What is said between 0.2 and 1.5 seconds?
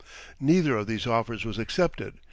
Neither of these offers